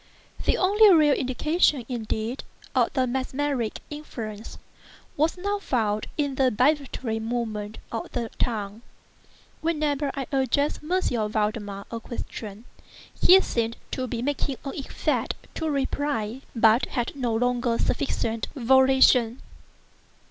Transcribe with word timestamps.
The 0.45 0.57
only 0.57 0.91
real 0.91 1.13
indication, 1.13 1.85
indeed, 1.87 2.43
of 2.73 2.91
the 2.93 3.05
mesmeric 3.05 3.81
influence, 3.91 4.57
was 5.15 5.37
now 5.37 5.59
found 5.59 6.07
in 6.17 6.33
the 6.33 6.49
vibratory 6.49 7.19
movement 7.19 7.77
of 7.91 8.11
the 8.11 8.31
tongue, 8.39 8.81
whenever 9.61 10.09
I 10.15 10.25
addressed 10.31 10.79
M. 10.83 10.99
Valdemar 11.29 11.85
a 11.91 11.99
question. 11.99 12.65
He 13.21 13.39
seemed 13.41 13.77
to 13.91 14.07
be 14.07 14.23
making 14.23 14.57
an 14.65 14.73
effort 14.75 15.35
to 15.53 15.69
reply, 15.69 16.41
but 16.55 16.87
had 16.87 17.15
no 17.15 17.35
longer 17.35 17.77
sufficient 17.77 18.47
volition. 18.55 19.39